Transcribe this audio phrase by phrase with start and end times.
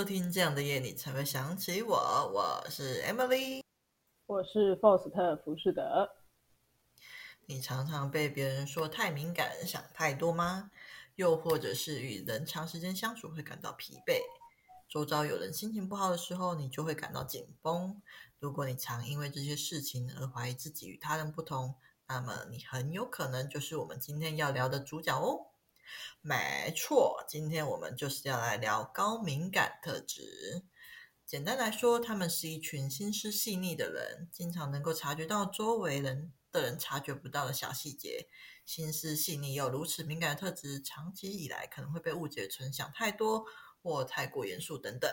[0.00, 1.94] 收听这样的夜，你才会想起我。
[1.94, 3.62] 我是 Emily，
[4.24, 5.10] 我是 Faust
[5.44, 6.08] 福士德。
[7.44, 10.70] 你常常被别人说太敏感、想太多吗？
[11.16, 14.22] 又或者是与人长时间相处会感到疲惫？
[14.88, 18.00] 周遭有人心情不好的时候，你就会感到紧绷。
[18.38, 21.74] 如果你常因为这些事情而怀疑自己与他人不同，
[22.08, 25.49] 那么你很有可能就是我们今天要聊的主角哦。
[26.20, 30.64] 没错，今天我们就是要来聊高敏感特质。
[31.24, 38.28] 简单来说，他们是一群心思细腻的人，经常能够察觉到周围人的人察觉不到的小细节。
[38.66, 43.44] 心思细腻又如此敏感的特质，长期以来可能会被误解成想太多
[43.82, 45.10] 或太过严肃等等。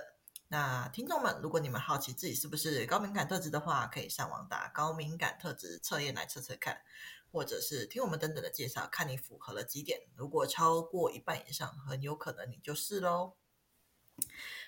[0.50, 6.82] 那听众们，如果你们好奇自己是不是高敏感特质的话，可以上网打高敏感特质测验来测测看。
[7.30, 10.00] 或者是听我们等等的介绍，看你符合了几点。
[10.16, 13.34] 如果超过一半以上，很有可能你就是喽。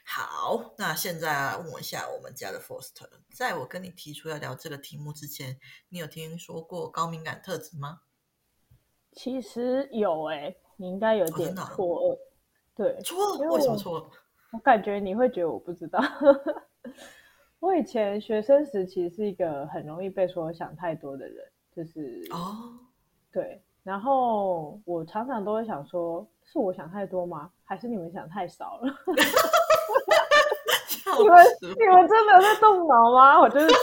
[0.03, 8.01] 好，那现在问我一下，我们家的 Foster，在我跟你提出要聊这个题目之前，你有听说过高敏感特质吗？
[9.13, 12.13] 其实有诶、欸，你应该有点错愕。
[12.13, 12.17] 哦、
[12.75, 13.55] 对，错愕？
[13.55, 14.13] 为什么错愕？
[14.51, 15.99] 我感觉你会觉得我不知道。
[17.59, 21.45] 我以前学生时期是一个很容易被说想太多的人。
[21.75, 22.55] 就是哦，oh.
[23.31, 27.49] 对，然后我常常都会想说，是我想太多吗？
[27.63, 28.93] 还是你们想太少了？
[31.19, 33.39] 你们你们真的在动脑吗？
[33.39, 33.67] 我就是，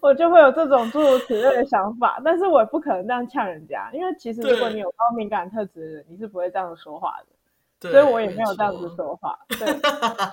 [0.00, 7.35] 我就会有这种诸如此类的想法，但是我也不可能这样呛人家，因为其实如果你有高敏感特质的人，你是不会这样说话的，对
[7.90, 9.38] 所以我也没有这样子说话。
[9.58, 9.66] 对，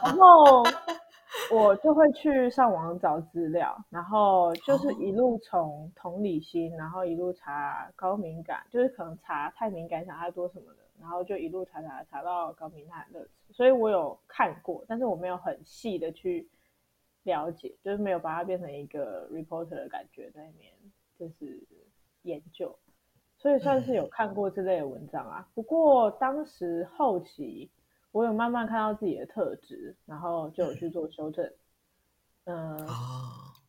[0.04, 0.64] 然后。
[1.52, 13.28] 我就会去上网找资料，然后就是一路从同理心，然后一路查高敏感，就是可能查太敏感、想太多什么的，然后就一路查查查到高敏感的。
[13.52, 16.47] 所以我有看过，但是我没有很细的去
[17.24, 20.72] 了解，就是没有把它变成一个 reporter 的感觉在里面，
[21.20, 21.62] 就是
[22.22, 22.74] 研究。
[23.44, 25.48] 所以算是有看过这类的文章啊。
[25.54, 27.70] 不过当时后期。
[28.14, 31.52] 我有慢慢看到自己的特质，然后就有去做修正。
[32.44, 32.78] 嗯，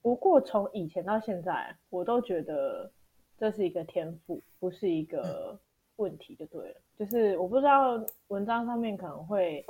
[0.03, 2.93] 不过从以前到现在，我都觉得
[3.39, 5.59] 这是一个天赋，不是一个
[5.97, 6.75] 问题，就对了。
[6.79, 7.99] 嗯、就是我不知道
[8.29, 9.65] 文章上面可能会，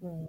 [0.00, 0.26] 嗯，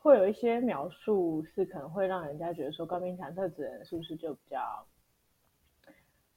[0.00, 4.86] 会有一些描述是可能会让人家觉得说高敏感特质人是不是就比较，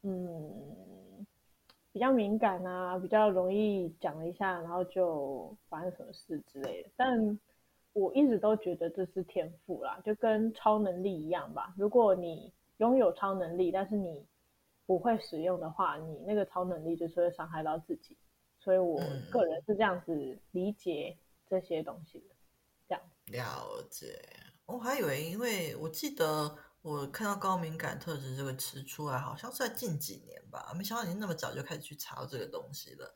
[0.01, 1.00] 嗯。
[1.94, 6.90] 比较敏感啊，比较容易讲一下，然后就发生什么事之类的。
[6.96, 7.40] 但
[7.94, 11.74] 我一直都觉得这是天赋啦，就跟超能力一样吧。
[11.78, 14.25] 如果你拥有超能力，但是你
[14.85, 18.16] 不会使用的话，你那个超能力就是会伤害到自己。
[18.59, 18.97] 所以我
[19.30, 21.18] 个人是这样子理解
[21.50, 22.35] 这些东西的。
[22.88, 23.03] 这样。
[23.28, 24.18] 了解。
[24.66, 26.56] 我还以为，因为我记得。
[26.81, 33.14] 我看到高敏感特质这个词出来，好像是在近几年吧，没想到你那么早就开始去查这个东西了。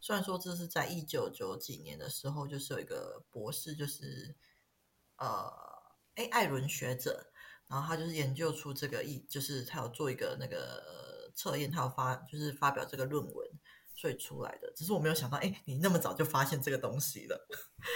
[0.00, 4.36] 虽然说这是在一九九几年的时候，就是有一个博士，就是
[5.16, 5.52] 呃，
[6.14, 7.32] 哎，艾伦学者，
[7.66, 13.48] 然后他就是研究出这个一，就是他有做一个那个测验，他有发，就是发表这个论文，
[13.96, 14.72] 所以出来的。
[14.76, 17.48] 只是我没有想到，哎，你那么早就发现这个东西了。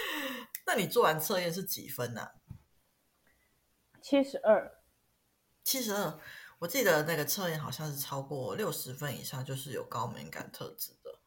[0.67, 2.21] 那你做完测验是几分呢？
[2.23, 2.33] 啊？
[4.01, 4.82] 七十二。
[5.63, 6.19] 七十二，
[6.59, 11.19] 我记得那个测验好像是超过六十分以上就是有高敏感特质的。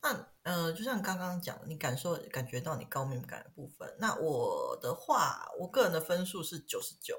[0.00, 3.96] 那呃，就像刚刚讲，你感受感觉到你高敏感的部分。
[3.98, 7.16] 那我的话，我个人的分数是九十九。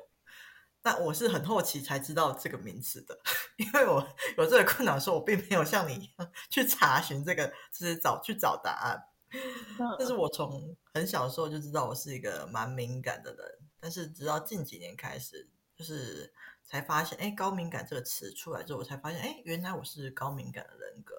[0.82, 3.20] 那我是很好奇才知道这个名词的，
[3.58, 7.46] 因为我有这个困扰，说我并没有像你一样去查询这个，
[7.78, 8.98] 就是找去找答案。
[9.98, 13.46] 但是我从很小的时候就知道我是一个蛮敏感的人，
[13.82, 16.34] 但是直到近几年开始，就是。
[16.70, 21.16] 才发现，哎，高敏感这个词出来之后，我才发现，哎，原来我是高敏感的人格。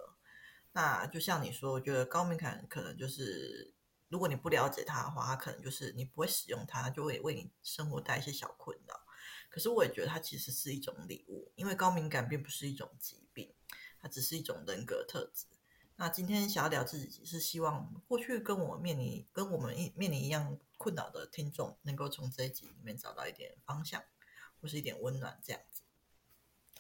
[0.71, 3.75] 那就像你说，我觉得高敏感可能就是，
[4.09, 8.95] 如果你不了解它的话，它可能就是你不会使用它，它就会为你生活带一些小困扰。
[9.49, 13.53] 可是我也觉得它其实是一种礼物，因为高敏感并不是一种疾病，
[14.01, 15.47] 它只是一种人格特质。
[15.97, 24.01] 那今天想要聊自己，是希望过去跟我面临跟我们一面临一样困扰的听众，能够从这一集里面找到一点方向。
[24.61, 25.83] 或是一点温暖这样子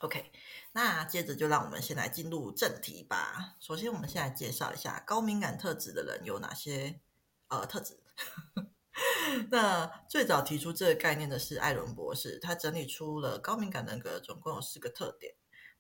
[0.01, 0.31] ，OK，
[0.73, 3.57] 那接着就让我们先来进入正题吧。
[3.61, 7.01] 首先，我们先来介绍一下高敏感特质的人有哪些
[7.49, 7.99] 呃特质。
[9.51, 15.35] 那最早提出这个概念的是艾伦博士，他整理出了高敏感人格总共有四个特点。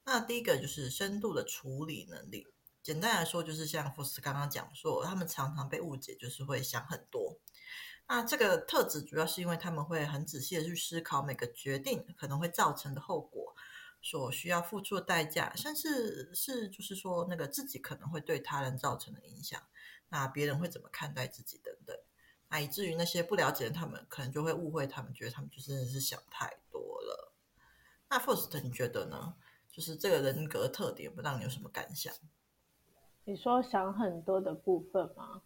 [0.04, 2.46] 那第一个就是深度的处理能力，
[2.82, 7.38] 简单来说，就是像福斯刚刚讲说，他们常常被误解，就是会想很多。
[8.12, 13.54] 那这个特质主要是因为他们会很仔细的去思考每个决定可能会造成的后果，
[14.02, 19.62] 所需要付出的代价，甚至是就是说那个自己可能会对他人造成的影响，
[20.08, 21.96] 那别人会怎么看待自己等等。
[22.48, 27.32] 那以至于那些不了解的他们，可能就会误会他们，觉得他们就真的是想太多了。
[28.08, 29.36] 那 First，你觉得呢？
[29.70, 32.12] 就是这个人格特点，不知道你有什么感想？
[33.22, 35.42] 你说想很多的部分吗？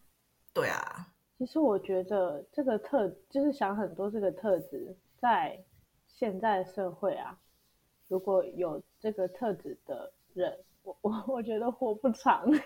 [0.51, 5.59] 对啊，其实我觉得这个特就是想很多这个特质，在
[6.07, 7.37] 现在社会啊，
[8.07, 12.59] 如果有这个特质的人，我我我觉得活不长， 活不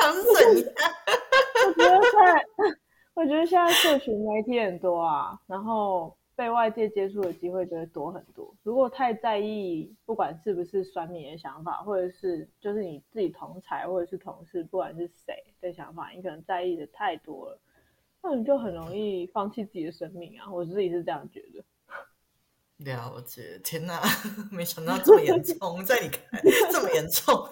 [0.00, 0.74] 长是怎样？
[1.66, 2.44] 我觉得在。
[3.16, 8.54] 我觉得现在社群媒体很多啊，然后被外界接触的机会就会多很多。
[8.62, 17.58] 如果太在意，不管是不是酸民的想法，或者是就是你自己同才或者是同事，不管是谁的想法，你可能在意的太多了，
[18.22, 20.52] 那你就很容易放弃自己的生命啊！
[20.52, 21.64] 我自己是这样觉得。
[22.84, 24.02] 了解，天哪，
[24.52, 27.48] 没想到这么严重，在你看来 这么严重。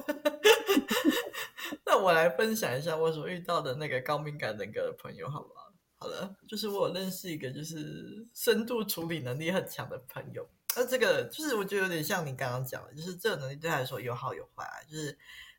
[1.86, 5.63] 那我来分享一下我所遇到的那个高敏感人格的朋友，好不好？
[5.96, 10.46] 好了，就是我有认识一个就是深度处理能力很强的朋友。
[10.76, 14.82] 那这个就是我觉得有点像你刚刚讲的，就是这个能力对他来说有好有坏啊。
[14.84, 15.16] 就是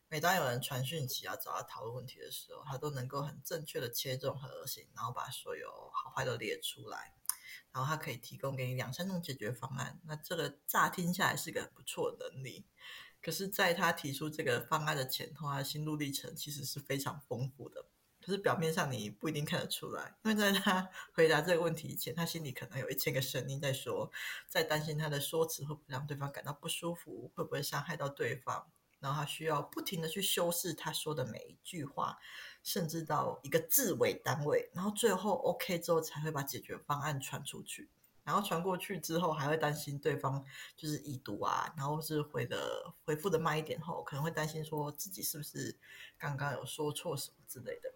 [0.07, 7.13] 每当有人传讯息啊，找他讨论问题的时候，他都能够很正确的切中核心，然后把所有好坏都列出来，
[7.71, 9.99] 然后他可以提供给你两三种解决方案。
[10.05, 12.65] 那这个乍听下来是个很不错的能力。
[13.21, 17.85] 可是，在他提出这个方案的前头，他心路历程其实是非常丰富的。
[18.25, 24.11] 可是表面上你不一定看得出来，因为在他 回答这个问题以前，他心里可能有一千个声音在说，
[24.49, 28.67] 在担心他的说辞会不会让对方感到不舒服，会不会伤害到对方。
[28.99, 32.17] 然后他需要不停的去修饰他说的每一句话，
[32.63, 37.87] 甚至到一个字为单位，然后最后 OK 之后才会把解决方案传出去。
[38.23, 40.43] 然后传过去之后，还会担心对方
[40.75, 45.77] 就是已读啊，然后是回的回复的慢一点后，可能会担心说自己是不是
[46.17, 47.93] 刚刚有说错什么之类的。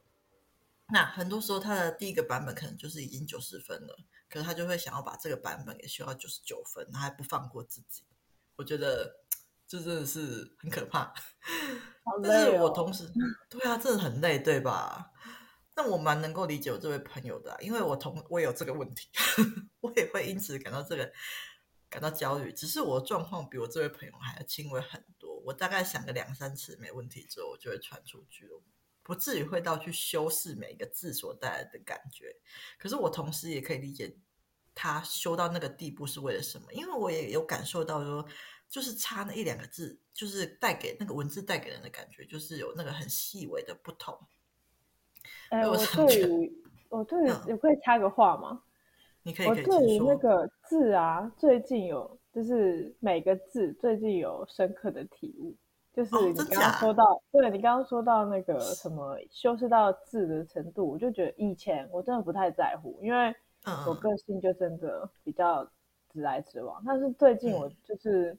[0.91, 3.95] 那很多时候他的第一个版本可能就是已经九十分了，
[4.29, 8.03] 可是他就会想要把这个版本给修到九十九分，他还不放过自己。
[8.55, 9.21] 我觉得
[9.67, 11.13] 这真的是很可怕。
[12.03, 12.19] 哦。
[12.23, 13.11] 但是我同时，
[13.49, 15.11] 对啊，真的很累，对吧？
[15.75, 19.07] 那我蛮能够理解我这位朋友的啊，因为我同我也有这个问题，
[19.79, 21.09] 我也会因此感到这个
[21.89, 22.51] 感到焦虑。
[22.51, 25.39] 只是我的状况比我这位朋友还要轻微很多。
[25.45, 28.61] 我大概想个两三次没问题之后，我就会传出去了，
[29.09, 32.31] 不至于会到去修饰每一个字所带来的感觉。
[32.77, 34.15] 可是我同时也可以理解
[34.75, 38.23] 他修到那个地步是为了什么，因为我也有感受到说，
[38.69, 44.15] 就是差那一两个字，就是带给那个文字带给人的感觉，就是有那个很细微的不同。
[45.49, 48.61] 哎，我对于我对于，我可以插个话吗？
[49.23, 49.47] 你可以。
[49.47, 55.57] 我对于那个字啊，最近有就是每个字最近有深刻的体悟，
[56.05, 63.35] 就是你刚刚说到，哦、对你刚刚说到那个什么修饰到字的程度，我就觉得以前我真的不太在乎，因为
[63.87, 65.63] 我个性就真的比较
[66.13, 66.81] 直来直往。
[66.81, 68.37] 嗯、但是最近我就是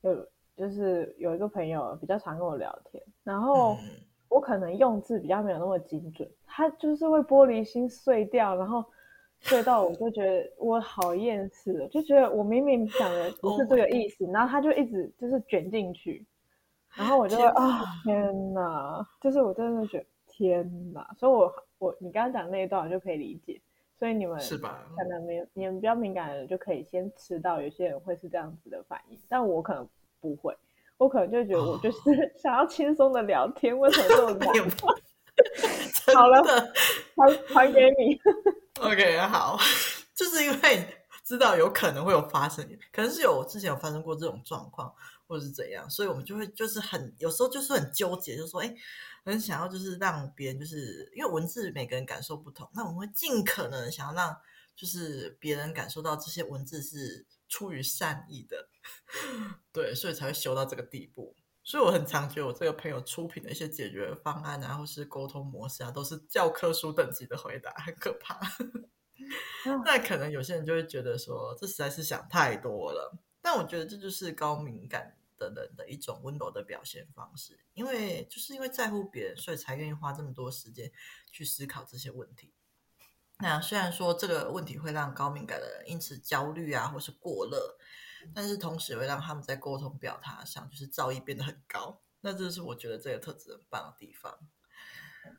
[0.00, 3.74] 有就是有一个朋友比较常跟我聊天，然后。
[3.74, 3.78] 嗯
[4.30, 8.84] 我可能用字比较没有那么精准，他就是会玻璃心碎掉，然后
[9.40, 16.24] 碎到我就觉得我好厌世，就觉得我明明讲的不是这个意思，然后他就一直就是卷进去，
[16.94, 23.60] 然后我就会啊天哪，就是我真的觉得天哪，所以我我你刚刚讲那一段我就可以理解，
[23.98, 24.84] 所以你们是吧？
[24.96, 29.88] 可能没有你们比较敏感的人就可以先吃到有些人会是这样子的反应，但我可能
[30.20, 30.56] 不会。
[30.98, 31.98] 我可能就觉得我就是
[32.36, 34.52] 想要轻松的聊天，为什么这么 难？
[36.14, 36.42] 好了，
[37.16, 38.20] 还还给你。
[38.82, 39.56] OK，好，
[40.14, 40.86] 就是因为
[41.24, 44.92] 知道有可能会有发生，可能是有之前有发生过这种状况，
[45.30, 48.74] 或者是怎样，所以我们就会就是很有时候就是很纠结，就是说，哎，
[49.24, 54.36] 很想要就是让别人就是因为文字每个人感受不同，那我们会尽可能想要让
[54.74, 57.26] 就是别人感受到这些文字是。
[57.52, 58.68] 出于善意的，
[59.74, 61.34] 对，所以才会修到这个地步。
[61.64, 68.38] 所以我很常觉得我这个朋友出品的一些解决方案啊，或是沟通模式啊，都是教科书等级的回答，很可怕。
[69.84, 73.18] 那可能有些人就会觉得说，这实在是想太多了。
[73.42, 75.16] 但我觉得这就是高敏感
[75.48, 80.92] 的人的一种温柔的表现方式，因为就是因为在乎别人，所以才愿意花这么多时间
[81.32, 82.52] 去思考这些问题。
[83.38, 87.78] 那虽然说这个问题会让高敏感的人因此焦虑啊，或是过热，
[88.34, 92.02] 但是同时会让他们在沟通表达上就是造诣变得很高。
[92.20, 94.38] 那这是我觉得这个特质很棒的地方。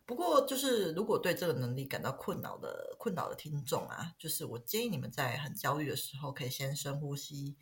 [0.06, 7.56] 不过，就是如果对这个能力感到困扰的困扰的听众啊，就是我建议你们在很焦虑的时候，可以先深呼吸，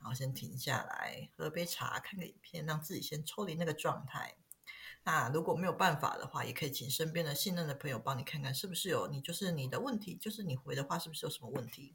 [0.00, 4.34] 然后先停下来，喝杯茶，看个影片，让自己先抽离那个状态。
[5.02, 11.94] 那如果没有办法的话，也可以请身边的信任的朋友帮你看看，是不是有你就是你的问题，就是你回的话是不是有什么问题？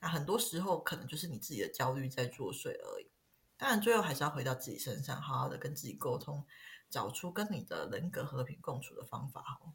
[0.00, 3.10] 那很多时候可能就是你自己的焦虑在作祟而已。
[3.56, 6.44] 当然，最后还是要回到自己身上，好好的跟自己沟通，
[6.90, 9.58] 找出跟你的人格和平共处的方法。
[9.62, 9.72] 哦，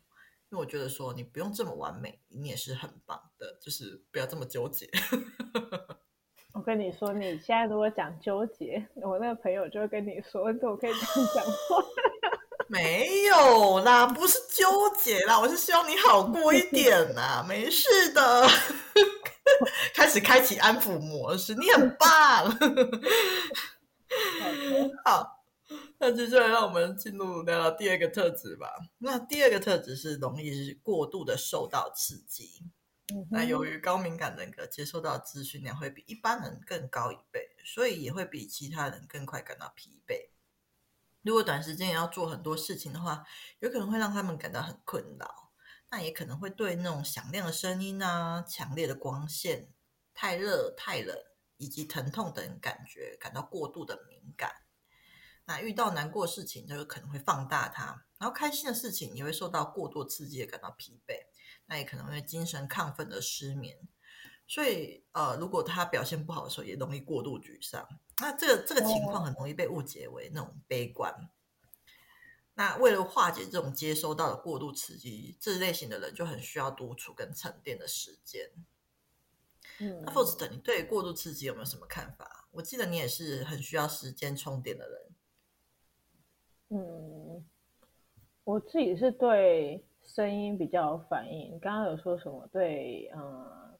[0.49, 4.89] 因为我觉得说你不用这么完美，你也是很棒的，就是不要这么纠结。
[6.53, 11.83] 我跟你说，你现在如果讲纠结，我那个朋友就会跟你说，你怎么可以这样讲话？
[12.67, 14.65] 没有啦，不是纠
[14.97, 18.47] 结啦，我是希望你好过一点啦，没事的。
[19.93, 22.09] 开始开启安抚模式，你很棒。
[25.03, 25.43] 好，
[25.99, 28.67] 那接下来让我们进入聊聊第二个特质吧。
[28.99, 32.63] 那第二个特质是容易是过度的受到刺激。
[33.11, 40.29] 嗯、那由于高敏感人格接收到资讯量会比一般人更高一倍，所以也会比其他人更快感到疲惫。
[41.21, 43.23] 如果短时间也要做很多事情的话，
[43.59, 45.51] 有可能会让他们感到很困扰。
[45.89, 49.67] 那也可能会对那种响亮的声音啊、强烈的光线、
[50.13, 51.17] 太热、太冷
[51.57, 54.49] 以及疼痛等感觉感到过度的敏感。
[55.43, 61.30] 那遇到难过的事情，就有可能会放大它；然后开心的事情也会受到过度刺激，感到疲惫。
[61.71, 63.77] 那也可能会精神亢奋的失眠。
[64.45, 67.87] 所以，呃，如果他表现不好的时候，也容易过度沮丧。
[68.19, 71.29] 那这个这个情况很容易被误解为那种悲观。
[72.55, 78.51] 那为了化解这种接收到的过度刺激，这类型的人就很需要独处跟沉淀的时间。
[79.79, 82.49] 嗯，那 Faust，你对过度刺激有没有什么看法？
[82.51, 85.15] 我记得你也是很需要时间充电的人。
[86.67, 87.45] 嗯，
[88.43, 91.53] 我自己是对声音比较有反应。
[91.53, 92.47] 你刚刚有说什么？
[92.51, 93.77] 对，嗯，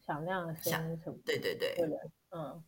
[0.00, 1.18] 响亮的声音什么？
[1.24, 2.64] 对对对，对的，嗯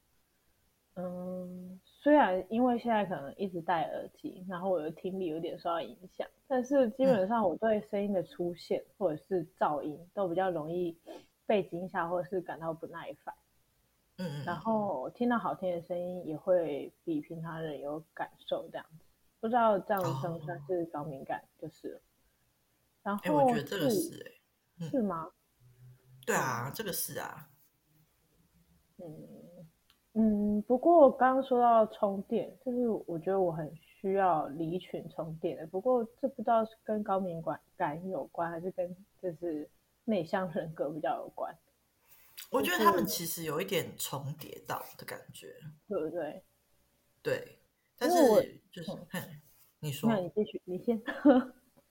[0.94, 1.80] 嗯。
[2.00, 10.96] 虽然因为现在可能一直戴耳机，然后我的听力有点受到影响，但是基本上我对声音的出现或者是噪音都比较容易
[11.44, 13.34] 被惊吓，或者是感到不耐烦。
[14.18, 19.04] 嗯，然后听到好听的声音也会比平常人有感受，这样子。
[19.40, 21.42] 不知道这样子算不算是高敏感？
[21.58, 22.00] 就是。
[23.14, 24.40] 哦、然后，哎，我觉得这个是，
[24.90, 25.30] 是吗？
[26.26, 27.50] 对啊，这个是啊。
[28.98, 29.38] 嗯。
[30.14, 35.66] 嗯，不过刚刚说到充电，就是我觉得我很需要离群充电的。
[35.68, 39.70] 不过这不知道是跟高敏感感有关，还是跟就是
[40.04, 41.56] 内向人格比较有关。
[42.50, 45.54] 我觉得他们其实有一点重叠到的感觉，
[45.86, 46.42] 对不对？
[47.22, 47.58] 对，
[47.96, 48.90] 但是我就是
[49.78, 51.00] 你说，那你继续，你先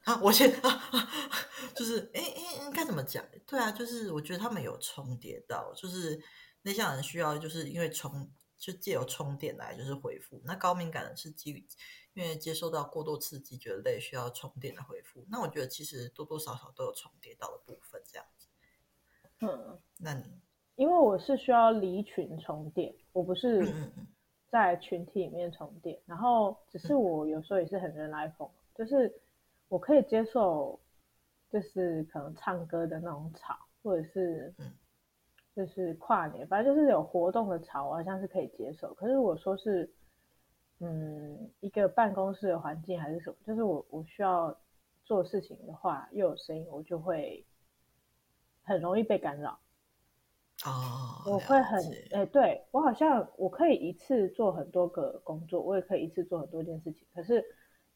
[0.07, 0.81] 啊，我先啊，
[1.75, 3.23] 就是哎哎，应该怎么讲？
[3.45, 6.19] 对啊，就是我觉得他们有重叠到，就是。
[6.63, 11.65] 内向人需要就是因为充就借由充电来就是回复，那高敏感人是基于
[12.13, 15.25] 因为接受到过度刺激觉得累，需要充电的回复。
[15.29, 18.47] 那我觉得其实多多少少都有重叠到的部分，这样子。
[19.39, 20.25] 嗯，那你
[20.75, 23.65] 因为我是需要离群充电，我不是
[24.49, 29.21] 在群体里面充电，嗯、然后只是我有时候也是很人来疯，就是
[29.67, 30.79] 我可以接受，
[31.49, 34.73] 就是可能唱歌的那种吵，或者是嗯。
[35.57, 38.93] 就是跨年，反正就是有活动的吵，我好像是可以接受。
[38.93, 39.91] 可是如果说是，
[40.81, 44.55] 嗯，一个办公室的环境还是什么，就是我我需要
[45.03, 47.43] 做事情的话，又有声音，我就会
[48.61, 49.57] 很容易被干扰。
[50.63, 57.07] 哦，我会很哎、欸，对我好像我可以一次做很多个工作，我也可以一次做很多件事情。
[57.15, 57.43] 可是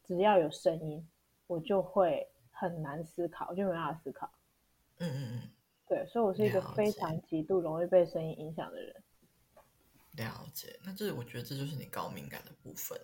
[0.02, 1.08] 只要有声音，
[1.46, 4.30] 我就会很难思考，我就没办法思考。
[4.98, 5.42] 嗯嗯嗯。
[5.88, 8.94] 对，所以我是一个非常极度容易被声音影响的人。
[10.16, 12.96] 了解，那这我觉得这就是你高敏感的部分。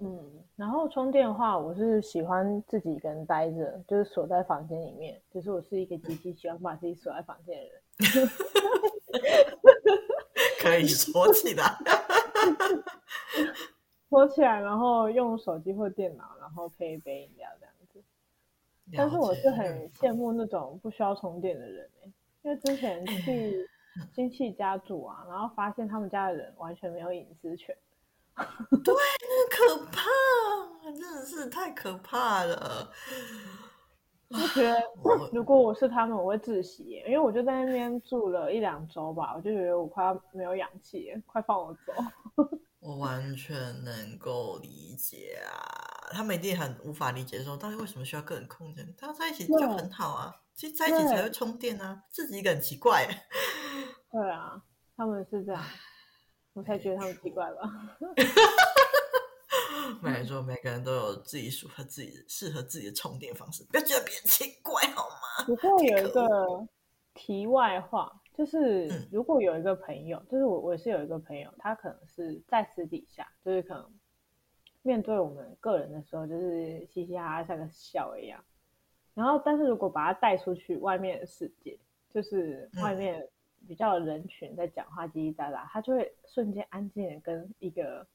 [0.00, 5.18] 嗯，然后充电的话，我是喜欢自己一个人待着，就是锁在房间里面。
[5.30, 7.82] 就是我是一个极其喜欢把自己锁在房间的人。
[10.60, 11.64] 可以锁起来，
[14.16, 18.02] 锁起来，然后用手机或电脑，然后配一杯饮料这样子。
[18.96, 23.68] 但是我是很羡慕那种不需要充电的人，欸、因为之前去
[24.14, 27.76] 亲戚家住啊，然后发现他们家的人完全没有隐私权。
[28.82, 30.08] 对，那可怕，
[30.90, 32.90] 真的是太可怕了。
[34.30, 34.82] 我觉得
[35.30, 41.92] 如果我是他们，我会窒息，因为我就在那边住了一两周吧，我就觉得我快要没有氧气，快放我走。
[42.86, 48.94] 我完全能够理解啊，他们一定很无法理解说，到底为什么需要个人空间？
[48.96, 53.04] 他在一起就很好啊，其实在一起才会充电啊，自己一个很奇怪。
[54.12, 54.62] 对啊，
[54.96, 55.60] 他们是这样，
[56.52, 57.68] 我才觉得他们奇怪吧。
[60.00, 65.44] 没错，每个人都有自己属合自己适合自己的充电方式，不要觉得别人奇怪好吗？
[65.44, 66.24] 不过有一个
[67.14, 68.22] 题外话。
[68.36, 73.90] 就是如果有一个朋友，嗯、就是我，我也是有一个朋友，他可能是在私底下，就是可能
[74.82, 78.44] 面对我们个人的时候，就是嘻嘻哈哈像个笑一样。
[79.14, 81.78] 然后，但是如果把他带出去外面的世界，
[82.10, 83.26] 就是外面
[83.66, 88.06] 比较人群在讲话叽叽喳喳，他就会瞬间安静的跟一个，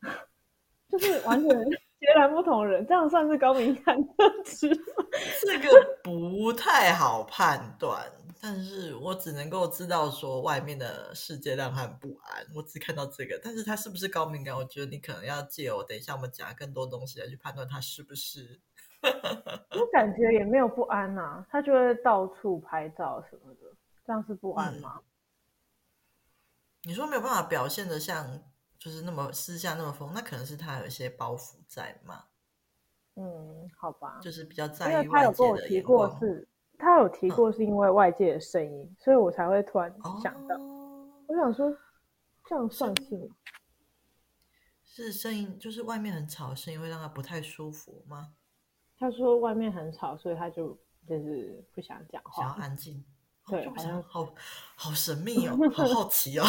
[0.88, 1.64] 就是完全
[2.00, 5.04] 截然不同的人，这样算是高敏感特质吗？
[5.42, 8.10] 这个不太好判断。
[8.44, 13.40] 但是我只能够知道说外面的世界让他很不安，我只看到这个。
[13.40, 14.52] 但是他是不是高敏感？
[14.52, 18.60] 我觉得你可能要借我等一下我们讲更多东西来去判断他是不是。
[19.00, 23.60] 我感觉也没有不安呐、啊，他就会到处拍照什么的，
[24.04, 24.94] 这样是不安吗？
[24.98, 25.04] 嗯、
[26.82, 28.42] 你说没有办法表现的像
[28.76, 32.24] 就是那么私下那么疯，那可能是他有一些包袱在嘛。
[33.14, 36.20] 嗯，好吧，就是比较在意外界的眼光。
[36.82, 39.88] 他有提过是因为外界的声音，嗯、所以我才会突然
[40.20, 40.56] 想到。
[40.56, 41.72] 哦、我想说，
[42.44, 43.36] 这样算是吗？
[44.84, 48.32] 是声音，就是外面很吵，声音会让他不太舒服吗？
[48.98, 53.04] 他说外面很吵，所以他就就是不想讲话，想要安静。
[53.46, 54.28] 对，好像好
[54.74, 56.44] 好神秘哦， 好好奇哦，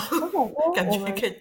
[0.76, 1.38] 感觉可以。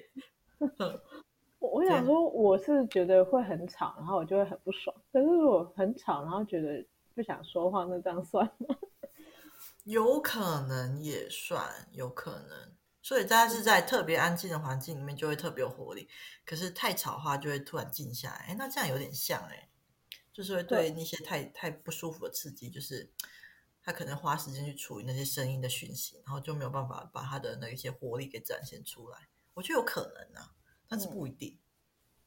[1.59, 4.95] 我我想说， 我是觉得会很吵，然后我就会很不爽。
[5.11, 6.85] 可是如果很吵，然后觉得。
[7.15, 8.77] 不想说话，那这样算吗？
[9.85, 12.75] 有可能也算，有可能。
[13.01, 16.09] 所以大家是在特别安静的环境里面，就会特别有活力。
[16.45, 18.47] 可是太吵的话，就会突然静下来。
[18.49, 19.69] 哎，那这样有点像哎，
[20.33, 23.11] 就是会对那些太太不舒服的刺激，就是
[23.83, 29.29] 他可能花时间去处理那些声音的讯息，然后就没有办法把他的那一些活力给展现出来。
[29.55, 30.55] 我觉得有可能啊，
[30.87, 31.59] 但是不一定。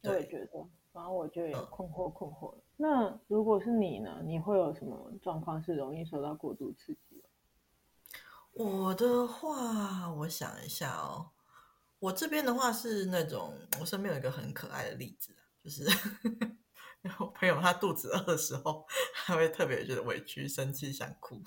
[0.03, 0.67] 我也觉得。
[0.91, 2.53] 然后我就有困惑困惑。
[2.55, 4.21] 嗯、那如果是你呢？
[4.23, 7.23] 你会有什么状况是容易受到过度刺激？
[8.53, 11.31] 我的话，我想一下哦。
[11.99, 15.85] 我这边的话是那种，我身边有一个很可爱的例子，就是
[17.19, 21.41] 我朋友他肚子饿的时候，他会特别觉得委屈、生气、想哭。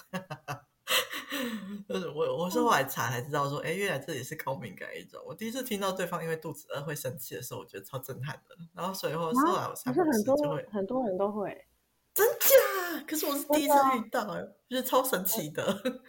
[1.89, 5.19] 就是我，我是后来查才知道说，哎，原来这也是高敏感一种。
[5.27, 8.55] 我第一次听到对方因为肚子饿会生气的时候，我觉得超震撼的。
[8.75, 10.37] 然后所以后后来我才很多
[10.71, 11.67] 很多人都会，
[12.13, 13.03] 真假？
[13.09, 14.27] 可是我是第一次遇到，
[14.69, 15.65] 觉得超神奇的。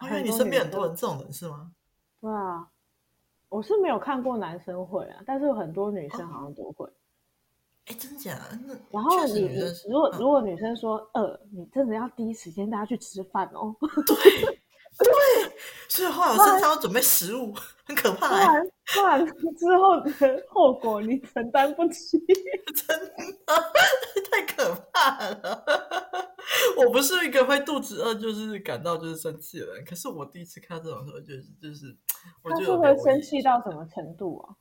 [0.00, 1.72] 因为你身边很多人这种人是吗？
[2.22, 2.70] 对啊，
[3.50, 6.90] 我是没有看过男生会啊，但是有很多女生好像都会。
[7.86, 8.36] 哎，真假？
[8.66, 13.74] 那然后你你如果如果女生说饿，你真的要第一时间带她去吃饭哦。
[14.06, 14.56] 对
[14.98, 15.52] 对，
[15.88, 18.28] 所以后来我身上要准备食物，很可怕。
[18.28, 22.18] 不然不然之后的后果你承担不起，
[22.74, 23.12] 真的
[24.32, 25.64] 太可怕了。
[26.78, 31.96] 我不是一个会肚子饿就是感到就是生气的人，可是我第一次看到这种时候，就是就是，
[32.42, 34.56] 他是会生气到什么程度啊？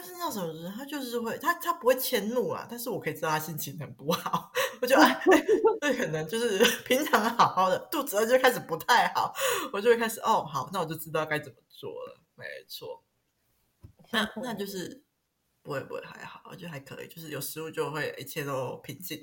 [0.00, 4.50] 他是那种人，他就是会，他他不会迁怒啊，但是我可以知道他心情很不好。
[4.80, 5.22] 我就哎，
[5.82, 9.34] 这可能就是 平常好好的，肚子饿就开始不太好，
[9.74, 12.18] 我就会开始哦，好，那我就知道该怎么做了。
[12.34, 13.04] 没错，
[14.10, 15.04] 那那就是
[15.62, 19.20] 不会不会还好，我觉得还可以，就是有食物就会一切都平静。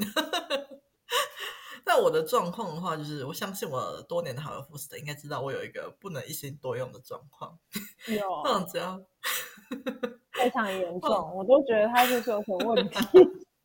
[1.86, 7.58] 那我的状况的话，就是我相信我多年的好友福斯特应该知道，我有一个不能一心多用的状况。
[8.06, 9.04] 有，那只要。
[10.34, 12.98] 非常严重，哦、我都觉得他就是有什么问题。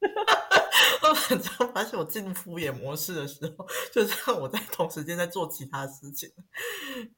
[1.03, 6.29] 我很常发现我进敷衍模式的时候，就是让我在同时间在做其他事情。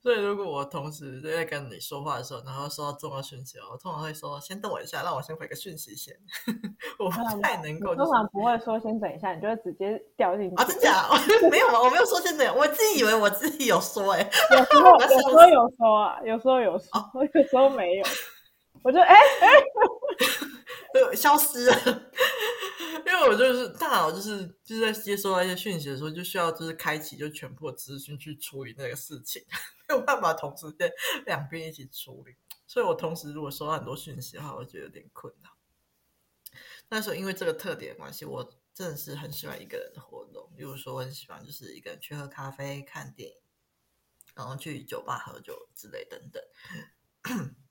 [0.03, 6.14] 所以如果我同时在跟你说话的时候，然后收到重要讯息，我通常会说：“先等我一下，让我先回个讯息先。
[6.99, 10.57] ”我不太能够、就是，通常不会说先等一下，你就会直接掉进去。
[10.57, 11.09] 啊，真假？
[11.51, 18.05] 没有啊，我没有说先等，我自己以为我自己有说、欸，哎，有时候有时候有说啊，有时候有说，我、有时候没有。
[18.85, 19.49] 我就哎哎，
[20.92, 21.75] 对，消失了，
[23.07, 29.42] 因为我就是大脑就是就是在接收到一些讯息的时候，就需要就是开启就全部的资讯去处理那个事情，
[29.88, 30.92] 没有办法同时在
[31.25, 35.51] 两边一起处理，所以我同时如果收到很多讯息的话，我觉得有点困难。
[36.90, 43.37] 那时候因为这个特点的关系，我真的是很喜欢一个人的活动，比如说我很喜欢就是一个人去喝咖啡、看电影，
[44.35, 46.42] 然后去酒吧喝酒之类等等。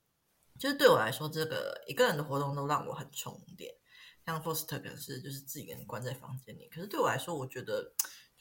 [0.64, 3.74] 就是对我来说，这个一个人的活动都让我很充电。
[4.24, 7.92] 像 Foster 可能是就是自己一个人关在房间里，可是对我来说，我觉得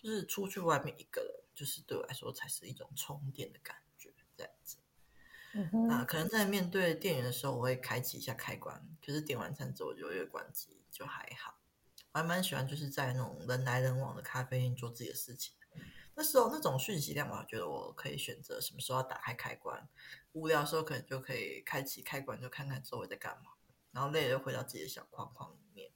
[0.01, 4.77] 就是出去外面一个人，就是对我来说才是一种充电的感觉，这样子。
[5.51, 5.87] 嗯哼。
[5.89, 11.59] 那可能在面对店员的时候，我会开启一下开关，可是点完餐之后我就会关机，就还好。
[12.13, 15.53] 我还蛮喜欢就是在那种人来人往的咖啡店做自己的事情。
[16.15, 19.89] 那时候那种讯息量，我觉得我可以选择什么时候要打开开关。
[20.33, 23.51] 无聊的时候可能就可以开启开关，就看看周围在干嘛。
[23.91, 25.91] 然后累了就回到自己的小框框里面。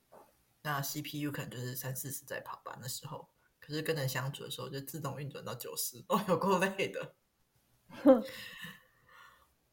[0.62, 7.16] 那 CPU 可能就是三四十在跑吧，那时候，可是跟人相处的时候就自动运转到九十，哦，有够累的。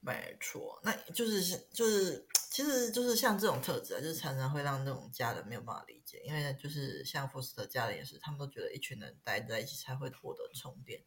[0.00, 11.02] 没错，那就是就是，其实就是像这种特质啊，就是常常会让那种家人没有办法理解，因为就是像福斯特家人也是，他们都觉得一群人待在一起才会获得充电。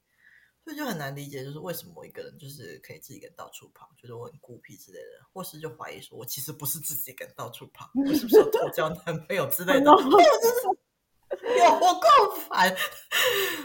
[0.67, 9.89] 所以就很难理解，就是为什么我一个人就是可以自己跟到处跑，觉得我很孤僻之类的，或是就怀疑说我其实不是自己跟到处跑，我是不是有 偷交男朋友之类的？
[9.89, 9.95] 哎呦，
[10.41, 12.75] 真 是有够烦，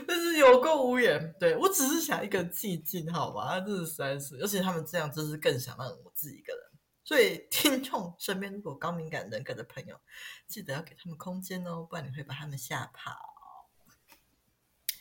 [0.06, 1.34] 就是有够无言。
[1.40, 3.58] 对，我只是想一个人寂静，好吧？
[3.58, 6.62] 这是实在是，而且他们这样，就是更想让我自己一个人。
[7.02, 9.98] 所以听众身边如果高敏感人格的朋友，
[10.46, 13.12] 记得要给他们空间哦，不然你会把他们吓跑。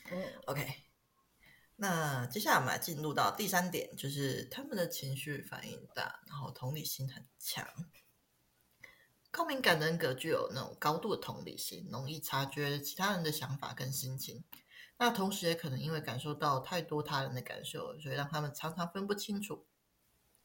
[0.10, 0.68] 嗯，OK。
[1.82, 7.68] 那接下来我们来进入到第三点，就是他们的情绪反应大，然后同理心很强。
[9.32, 14.44] 高敏感人格具有那种高度的同理心，容易察觉其他人的想法跟心情。
[15.00, 19.66] 那同时也可能因为感受到太多他人的感受，所以让他们常常分不清楚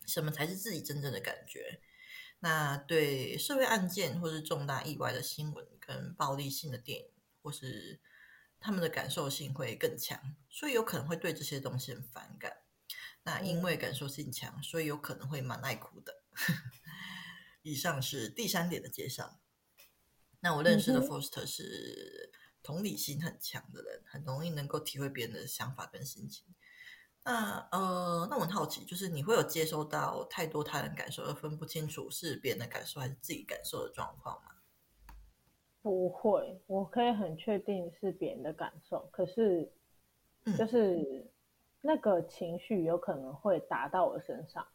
[0.07, 1.83] 什么才是自己真正的感觉。
[2.39, 7.11] 那对社会案件或是重大意外的新闻，跟暴力性的电影，
[7.43, 8.01] 或是
[8.59, 12.53] 他们的感受性会更强，所以有可能会对这些东西很反感。
[13.23, 16.23] 那因为感受性强，所以有可能会蛮爱哭的。
[17.63, 19.41] 以上是第三点的介绍。
[20.41, 22.31] 那我认识的 Foster 是
[22.63, 26.47] 同理心很强的人，很容易能够体会别人的想法跟心情。
[27.25, 34.56] 那呃，那我很好奇，就是你会有接收到太多他人感受而分不清楚是别人的感受还是自己感受的状况吗？
[35.87, 39.71] 不会，我可以很确定是别人的感受，可是
[40.59, 41.25] 就是
[41.81, 44.67] 那个情绪有可能会打到我身上。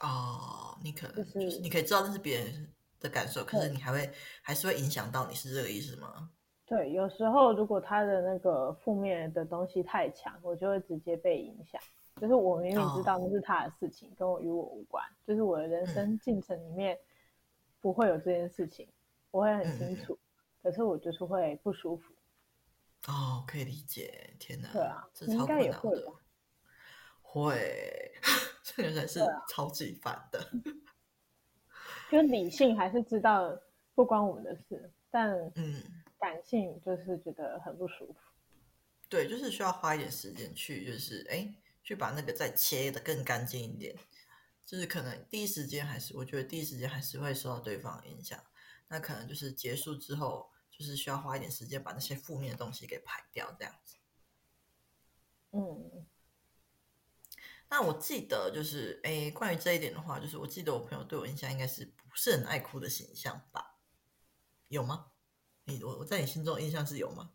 [0.00, 4.08] 哦，你可能就是、就是、你可以知道那是别人的感受，可是你还会
[4.40, 6.30] 还是会影响到你，是这个意思吗？
[6.64, 11.82] 对，有时候如果他的那个负面的东西太强，我就会直接被影响。
[12.20, 16.96] 就是我明明知道那是他的事情，哦、跟我与我无关，就是我的人生进程里面
[17.80, 18.86] 不会有这件事情。
[19.34, 22.14] 我会很清楚，嗯、可是我就是会不舒服。
[23.08, 24.32] 哦，可以理解。
[24.38, 26.12] 天哪，对啊，这超困难的。
[27.20, 28.12] 会，
[28.62, 29.18] 这个才是
[29.50, 30.40] 超级烦的。
[32.12, 33.60] 就理性还是知道
[33.96, 35.82] 不关我们的事，但嗯，
[36.16, 38.16] 感性就是觉得很不舒服。
[39.08, 43.96] 对，就是需要花一点时间去，就是哎，去把那个再切的更干净一点。
[44.64, 48.38] 就是可能第一时间还是，我觉得第一时间还是会受到对方影响。
[48.94, 53.96] 那可能就是结束之后，就是需要花一点时间把那些负面的东西给排掉，这样子。
[55.50, 56.06] 嗯。
[57.68, 63.80] 那我记得就是，哎，关于这一点的话，就是我记得我朋友对我印象应该是不是很爱哭的形象吧？
[64.68, 65.10] 有吗？
[65.64, 67.32] 你我我在你心中印象是有吗？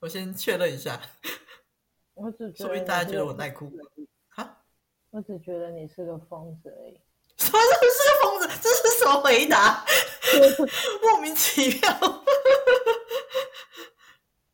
[0.00, 1.00] 我先确认一下。
[2.12, 3.72] 我只觉得，说不定大家觉得我爱哭。
[4.28, 4.66] 哈？
[5.08, 7.00] 我只觉得你是个疯子而已。
[7.40, 7.58] 什么？
[7.60, 8.48] 是个疯子？
[8.62, 9.84] 这是什么回答？
[11.02, 12.22] 莫名其妙。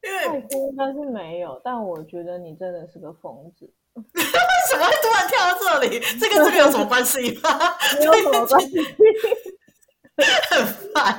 [0.02, 3.68] 因为爱哭应该是没有，但我觉得你真的是个疯子。
[3.96, 4.22] 为
[4.70, 5.98] 什么会突然跳到这里？
[6.20, 7.74] 这跟这个有什么关系吗？
[7.98, 8.78] 没有什么关系。
[10.50, 11.18] 很烦。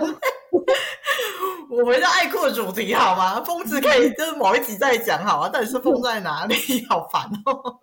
[1.70, 3.42] 我回到爱哭的主题好吗？
[3.44, 5.50] 疯子可以就是某一集再讲好吗？
[5.50, 6.56] 到底是疯在哪里？
[6.88, 7.80] 好烦哦。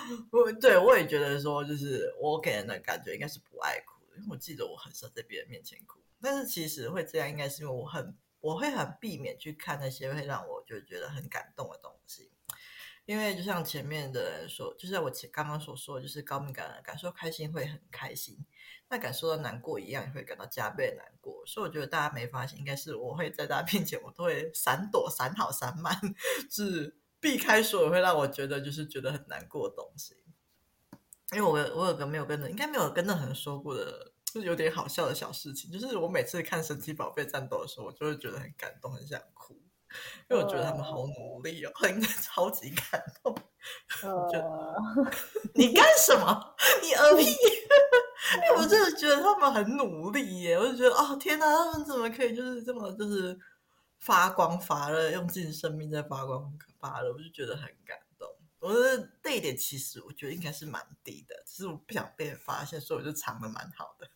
[0.30, 6.00] 我对我也觉得说，就是我给人的感觉应该是不爱哭，因为我记得我很少在别人面前哭。
[6.20, 12.30] 但是其实会这样，应该是因为我很我会很避免去看那些会让我就觉得很感动的东西。
[13.04, 18.38] 因为就像前面的人说，就像我前刚刚所说，就是高敏感人感受开心会很开心，
[18.88, 21.44] 那感受到难过一样也会感到加倍难过。
[21.44, 25.92] 所以我觉得大家没发现，应该是我会在大家面前，我都会闪躲、闪好、闪满，
[26.48, 26.96] 是。
[27.22, 30.16] 避开所有会让我觉得就是觉得很难过的东西，
[31.30, 39.56] 因为我我有个没有跟的，应该没有跟任何人说过的，就是有点好笑的小事情，就是我每次看神奇宝贝战斗的时候，我就会觉得很感动，很想哭。
[40.30, 43.32] 因为我觉得他们好努力哦，应该 超级感动。
[44.02, 45.12] 我觉得，
[45.54, 46.54] 你干什么？
[46.82, 47.24] 你嗝屁！
[48.36, 53.38] 因为我真的觉得他们很努力耶，我就觉得哦天哪，他们怎么可以就是这么就是
[54.00, 56.50] 发光发热，用尽生命在发光
[56.82, 58.28] 发了，我就觉得很感动。
[58.58, 64.10] 我的这一点其实我觉得应该是蛮低的，只是我不想被人发现，所以我就藏的蛮好的。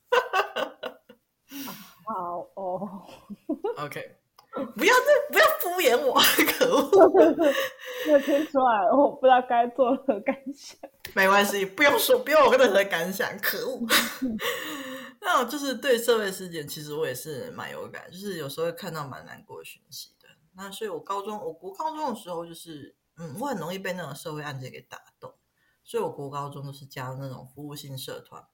[2.04, 3.06] 好哦
[3.78, 4.18] ，OK。
[4.74, 6.18] 不要再不要敷衍我，
[6.54, 6.88] 可恶！
[8.10, 10.78] 我听出来了，我不知道该作何感想。
[11.14, 13.38] 没关系，不用说，不用有任何感想。
[13.38, 13.86] 可恶！
[15.20, 20.15] 那我就是对社会事件，其实我也是蛮有感，就是有时候会看到蛮难过的讯息的。
[20.56, 25.32] 那所以我高中，我国高中的时候，就是嗯，我很容易被那种社会案件给打动，
[25.84, 28.44] 所以我国高中都是加入那种服务性社团。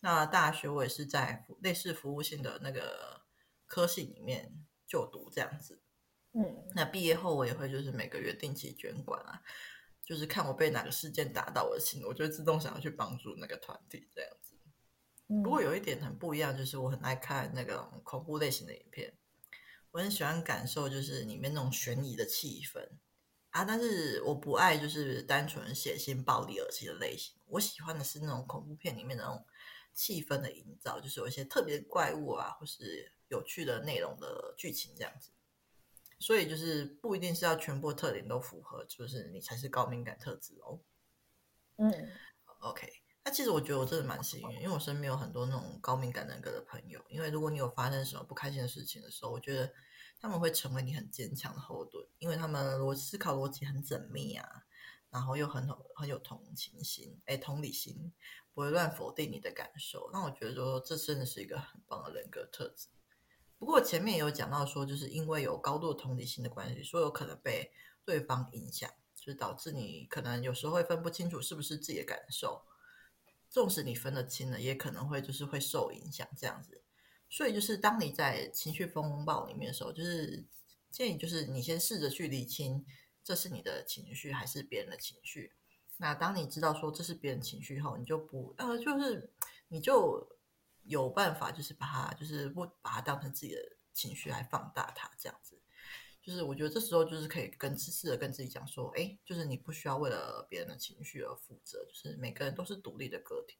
[0.00, 3.22] 那大学我也是在类似服务性的那个
[3.66, 4.66] 科系里面。
[4.90, 5.80] 就读这样子，
[6.32, 9.40] 嗯，那毕业后我也会就是每个月定期捐款啊，
[10.02, 14.56] 就是看我被哪个事件打到我的心，我就自动想要去帮助那个团体这样子。
[15.44, 19.16] 不过有一点很不一样，就是我很爱看那个恐怖类型的影片，
[19.90, 22.88] 我很喜欢感受就是里面那种悬疑的气氛
[23.50, 29.44] 啊，但是我不爱就是单纯血腥、暴力、恶心的类型，我喜欢的是那种恐怖片里面的那种
[29.92, 33.12] 气氛的营造，就是有一些特别怪物啊，或是。
[33.30, 35.30] 有趣的内容的剧情这样子，
[36.18, 40.80] 所以就是不一定是要全部特点都符合，就是你才是高敏感特质哦。
[41.76, 42.10] 嗯
[42.58, 47.04] ，OK，那其实我觉得我真的蛮幸运，因为我身边有很多那种高敏感人格的朋友。
[47.08, 49.72] 因为如果你有发生什么不开心的事情的时候，我觉得
[50.18, 54.64] 他们会成为你很坚强的后盾，因为他们逻思考逻辑很缜密啊，
[55.10, 58.12] 然后又很很很有同情心，哎，同理心，
[58.54, 60.08] 不会乱否定你的感受。
[60.12, 62.88] 那我觉得说这真的是一个很棒的人格特质。
[63.58, 67.70] 不过前面也有讲到说，就是因为有高度同理心的关系，所以有可能被
[68.02, 72.64] 对方影响，就是导致你可能有时候会分不清楚是不是自己的感受。
[73.50, 76.80] 纵使你分得清了，也可能会就是会受影响这样子。
[77.28, 80.46] 所以就是当你在情绪风暴里面的时候，就是
[80.90, 82.86] 建议就是你先试着去理清，
[83.22, 85.52] 这是你的情绪还是别人的情绪。
[85.98, 89.30] 那当你知道说这是别人情绪后，你就不呃，就是
[89.68, 90.40] 你就。
[90.84, 93.60] 有办法，就是把它，就是不把它当成自己的
[93.92, 95.59] 情绪来放大它，这样子，
[96.22, 103.56] 就是我觉得这时候就是可以跟试着跟自己讲说，哎，就是你不需要为了别人的情绪而负责，就是每个人都是独立的个体，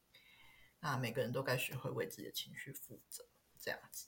[0.79, 3.25] 那每个人都该学会为自己的情绪负责，
[3.59, 4.07] 这样子。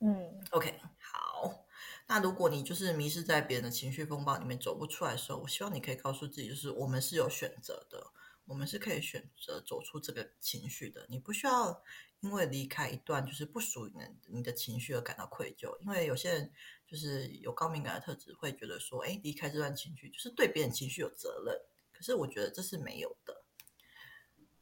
[0.00, 1.66] 嗯，OK，好，
[2.06, 8.12] 那如果你就是迷失在别人的情绪风暴里面走不出来的时候，我希望你可以告诉自己，就是我们是有选择的，
[8.48, 11.82] 我们是可以选择走出这个情绪的，你不需要。
[12.20, 16.52] 因为离开一段就是不属于你你的情绪而感到愧疚，因为有些人
[16.84, 21.54] 就是有高敏感的特质，会觉得说，哎，离开这段情绪就是对别人情绪有责任。
[21.92, 23.44] 可是我觉得这是没有的，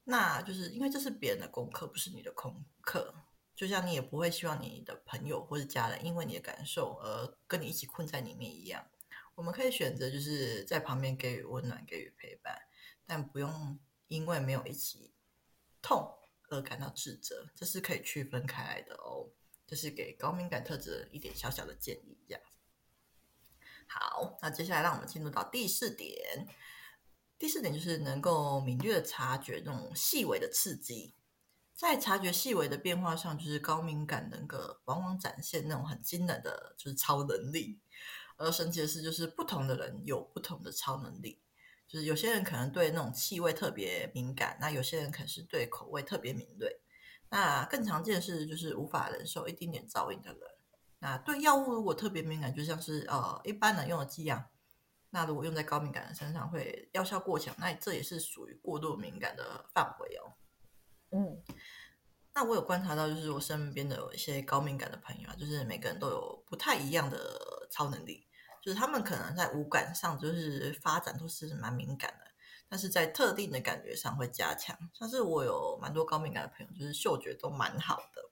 [0.04, 3.14] 那就是因为这是别人的功课，不是你的功课。
[3.54, 8.86] 就像你也不会希望你的朋友或者家人因为你的感受而跟你一起困在里面一样。
[9.34, 12.65] 我们可以选择就是在旁边给予温暖，给予陪伴，
[13.06, 15.12] 但不用因为没有一起
[15.80, 16.12] 痛。
[16.48, 19.28] 而感到自责，这是可以区分开来的哦。
[19.66, 22.42] 这是给高敏感特质一点小小的建议，这样。
[23.88, 26.46] 好，那接下来让我们进入到第四点。
[27.36, 31.16] 第四点就是能够敏锐的察觉那种细微的刺激，
[31.74, 37.80] 在察觉细微的变化上，就是高敏感人格往往展现那种很惊人的就是超能力。
[38.36, 41.42] 而神奇的是，就是不同的人有不同的超能力。
[41.96, 46.78] 就是有些人可能对那种气味特别敏感，那有些人可能是对口味特别敏锐。
[47.30, 50.40] 那更常见的是就是无法忍受一丁点噪音的人。
[50.98, 54.44] 那对药物如果特别敏感，就像是呃一般人用的剂量，
[55.08, 60.36] 那如果用在高敏感的身上会药效过强，那这也是属于过度敏感的范围哦。
[61.12, 61.42] 嗯，
[62.34, 68.26] 那我有观察到，就是我身边的有一些高敏感的朋友啊，就是每个人都有不太一样的超能力。
[68.66, 72.26] 就是他们可能在五感上就是发展都是蛮敏感的，
[72.68, 74.76] 但是在特定的感觉上会加强。
[74.92, 78.22] 像是我有蛮多高敏感的朋友，就是嗅觉都蛮好的。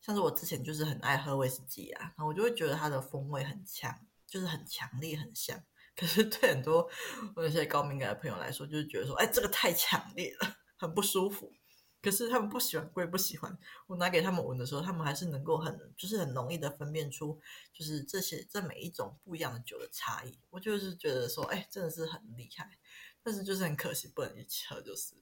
[0.00, 3.92] 像是我之前就是很爱喝威士忌啊，然后我就会觉得它的风味很强，
[4.28, 5.60] 就是很强烈、很香。
[5.96, 6.88] 可是对很多
[7.34, 11.52] 我那些高敏感的朋友来说，就是觉得说，哎，这个太强烈了，很不舒服。
[12.00, 17.40] 可是他们不喜欢归不喜欢，我拿给他们闻的时候，他们还是能够很就是很容易的分辨出，
[17.72, 20.38] 就是这些这每一种不一样的酒的差异。
[20.50, 22.78] 我就是觉得说，哎，真的是很厉害。
[23.22, 24.80] 但是就是很可惜，不能一起喝。
[24.80, 25.14] 就是，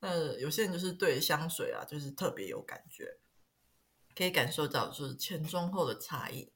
[0.00, 3.18] 那有些人就是对香水啊，就是特别有感觉，
[4.14, 6.52] 可以感受到就是前中后的差异。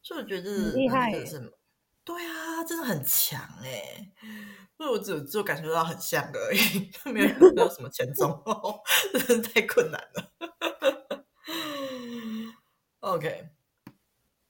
[0.00, 1.52] 所以我觉得很厉害，是，
[2.04, 4.12] 对啊，真的很强哎。
[4.76, 10.32] 所以我只有感受到很像而已，没有没有什么前中后，真的太困难了。
[13.00, 13.50] OK，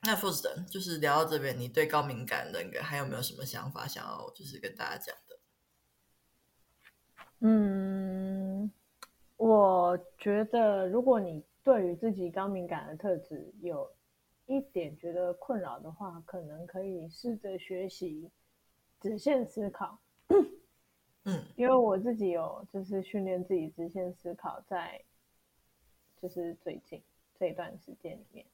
[0.01, 5.39] 那 Faust 就是聊到这边，你对高敏感人格还有没有什么想法想要就是跟大家讲的？
[7.41, 8.71] 嗯，
[9.37, 13.93] 我觉得如果你对于自己高敏感的特质有
[14.47, 18.29] 一点觉得困扰的话，可能可以试着学习
[18.99, 19.99] 直线思考。
[21.23, 25.01] 嗯，因为我自己有就是训练自己直线思考，在
[26.21, 27.01] 就是最近
[27.39, 28.45] 这一段时间里面，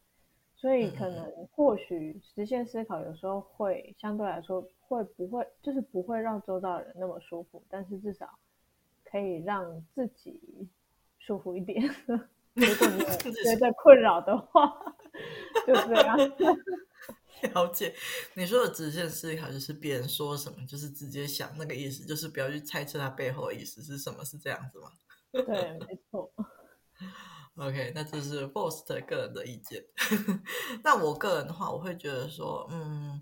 [0.56, 8.40] 所以可能或许直线思考有时候会相对来说会不会就是不会让周遭的人那么舒服，但是至少
[9.04, 10.70] 可以让自己
[11.20, 11.84] 舒服一点。
[12.54, 14.74] 如果你有觉得困扰的话，
[15.68, 16.18] 就这样。
[17.56, 17.96] 了解，
[18.36, 24.92] 你说的直线思考就是别人说什么，就是直接想那个意思，就是不要去猜测他背后的意思是什么，是这样子吗？
[25.34, 25.46] 对，
[25.80, 26.32] 没错。
[27.56, 29.84] OK，那这是 Faust 个人的意见。
[30.84, 33.22] 那我个人的话，我会觉得说，嗯，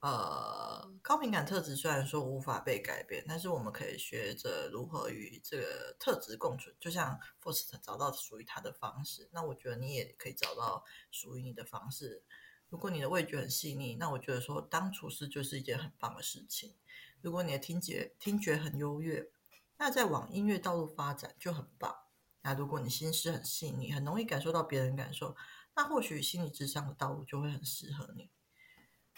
[0.00, 6.74] 呃，高敏感特质虽然说无法被改变，但是我们可以学着如何与这个特质共存。
[6.78, 12.22] 就像 Faust 找到属于他的方式，那我觉得你也可以找到属于你的方式。
[12.68, 16.74] 如果你的味觉很细腻，那我觉得说当厨师就是一件很棒的事情。
[17.22, 19.30] 如果你的听觉听觉很优越，
[19.78, 21.96] 那再往音乐道路发展就很棒。
[22.42, 25.34] 那如果你心思很细腻，很容易感受到别人感受，
[25.74, 28.30] 那或许心理智商的道路就会很适合你。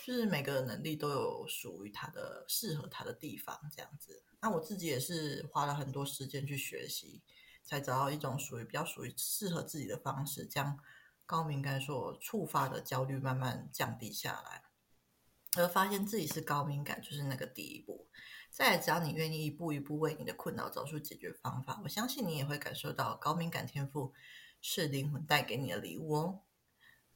[0.04, 4.22] 就是每个能力都有属于他的适合他的地方，这样子。
[4.40, 7.22] 那我自己也是花了很多时间去学习，
[7.62, 10.78] 才找到一种属于比较属于适合自己的方式，将。
[11.26, 14.62] 高敏感所触发的焦虑慢慢降低下来，
[15.58, 18.08] 而发现自己是高敏感就是那个第一步。
[18.50, 24.14] 再来，只要你愿意一步一步为你的困扰找出解决方法，我相信你也会感受到高敏感天赋
[24.62, 26.40] 是灵魂带给你的礼物哦。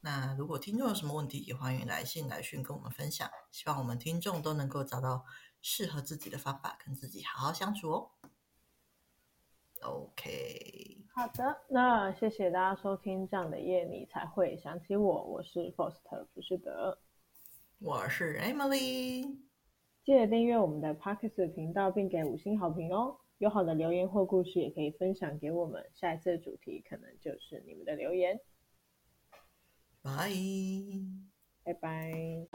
[0.05, 3.29] 那如果听众有什么问题，也欢迎来信来讯跟我们分享。
[3.51, 5.23] 希望我们听众都能够找到
[5.61, 8.11] 适合自己的方法，跟自己好好相处哦。
[9.81, 16.01] OK，好的，那谢谢大家收听这样的夜你才会想起我，我是 Faust
[16.33, 16.99] 浮士德，
[17.79, 19.37] 我是 Emily，
[20.03, 23.17] 记得订阅我们的 Podcast 频道并给五星好评哦。
[23.37, 28.37] 有好的留言或故事也可以分享给我们，下一次的主题可能就是你们的留言。
[30.03, 30.29] 拜
[31.63, 32.47] 拜拜拜。